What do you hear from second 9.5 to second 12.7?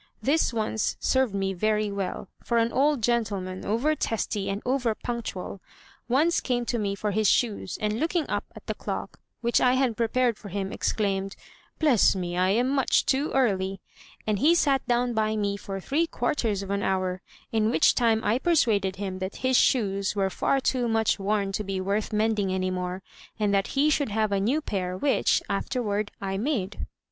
I had prepared for him, exclaimed, 'Bless me! I am